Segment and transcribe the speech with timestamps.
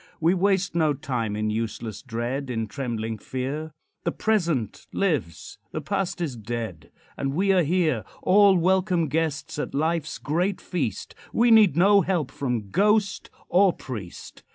[0.19, 3.71] We waste no time in useless dread, In trembling fear;
[4.03, 9.75] The present lives, the past is dead, And we are here, All welcome guests at
[9.75, 14.41] life's great feast We need no help from ghost or priest.